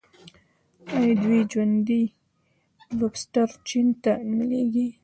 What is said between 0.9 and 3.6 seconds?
آیا دوی ژوندي لوبسټر